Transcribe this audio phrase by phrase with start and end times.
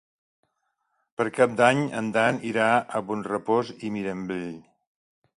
[1.19, 4.49] Per Cap d'Any en Dan irà a Bonrepòs i Mirambell.